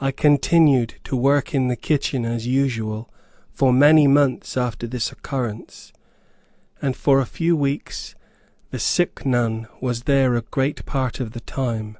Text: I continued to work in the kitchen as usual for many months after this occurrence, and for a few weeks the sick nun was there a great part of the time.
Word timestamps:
I 0.00 0.10
continued 0.10 0.96
to 1.04 1.14
work 1.14 1.54
in 1.54 1.68
the 1.68 1.76
kitchen 1.76 2.24
as 2.24 2.48
usual 2.48 3.08
for 3.52 3.72
many 3.72 4.08
months 4.08 4.56
after 4.56 4.88
this 4.88 5.12
occurrence, 5.12 5.92
and 6.82 6.96
for 6.96 7.20
a 7.20 7.24
few 7.24 7.56
weeks 7.56 8.16
the 8.72 8.80
sick 8.80 9.24
nun 9.24 9.68
was 9.80 10.02
there 10.10 10.34
a 10.34 10.40
great 10.42 10.84
part 10.86 11.20
of 11.20 11.34
the 11.34 11.40
time. 11.40 11.98